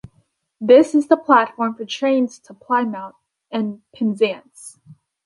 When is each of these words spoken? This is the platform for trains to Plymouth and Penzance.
This 0.59 0.95
is 0.95 1.09
the 1.09 1.15
platform 1.15 1.75
for 1.75 1.85
trains 1.85 2.39
to 2.39 2.55
Plymouth 2.55 3.13
and 3.51 3.83
Penzance. 3.95 4.79